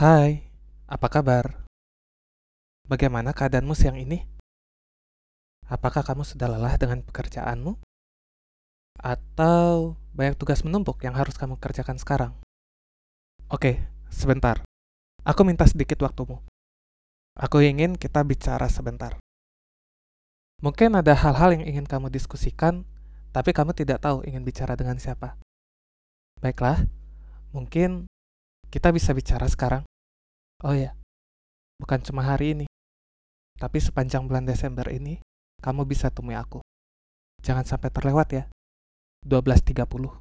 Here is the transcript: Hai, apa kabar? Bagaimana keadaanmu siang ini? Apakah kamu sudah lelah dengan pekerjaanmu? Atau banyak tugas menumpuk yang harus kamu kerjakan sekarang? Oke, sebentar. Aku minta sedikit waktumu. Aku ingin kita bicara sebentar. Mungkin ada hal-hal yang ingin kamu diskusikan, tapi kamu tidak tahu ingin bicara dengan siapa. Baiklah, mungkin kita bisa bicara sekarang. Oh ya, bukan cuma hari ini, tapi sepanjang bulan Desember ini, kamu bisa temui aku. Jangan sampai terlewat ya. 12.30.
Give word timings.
Hai, 0.00 0.48
apa 0.88 1.12
kabar? 1.12 1.68
Bagaimana 2.88 3.36
keadaanmu 3.36 3.76
siang 3.76 4.00
ini? 4.00 4.24
Apakah 5.68 6.00
kamu 6.00 6.24
sudah 6.24 6.48
lelah 6.48 6.80
dengan 6.80 7.04
pekerjaanmu? 7.04 7.76
Atau 8.96 10.00
banyak 10.16 10.40
tugas 10.40 10.64
menumpuk 10.64 11.04
yang 11.04 11.12
harus 11.20 11.36
kamu 11.36 11.60
kerjakan 11.60 12.00
sekarang? 12.00 12.32
Oke, 13.52 13.84
sebentar. 14.08 14.64
Aku 15.20 15.44
minta 15.44 15.68
sedikit 15.68 16.00
waktumu. 16.00 16.40
Aku 17.36 17.60
ingin 17.60 18.00
kita 18.00 18.24
bicara 18.24 18.72
sebentar. 18.72 19.20
Mungkin 20.64 20.96
ada 20.96 21.12
hal-hal 21.12 21.60
yang 21.60 21.68
ingin 21.68 21.84
kamu 21.84 22.08
diskusikan, 22.08 22.88
tapi 23.36 23.52
kamu 23.52 23.76
tidak 23.76 24.00
tahu 24.00 24.24
ingin 24.24 24.48
bicara 24.48 24.80
dengan 24.80 24.96
siapa. 24.96 25.36
Baiklah, 26.40 26.88
mungkin 27.52 28.08
kita 28.72 28.96
bisa 28.96 29.12
bicara 29.12 29.44
sekarang. 29.44 29.89
Oh 30.60 30.76
ya, 30.76 30.92
bukan 31.80 32.04
cuma 32.04 32.20
hari 32.20 32.52
ini, 32.52 32.66
tapi 33.56 33.80
sepanjang 33.80 34.28
bulan 34.28 34.44
Desember 34.44 34.84
ini, 34.92 35.16
kamu 35.64 35.88
bisa 35.88 36.12
temui 36.12 36.36
aku. 36.36 36.60
Jangan 37.40 37.64
sampai 37.64 37.88
terlewat 37.88 38.28
ya. 38.28 38.44
12.30. 39.24 40.19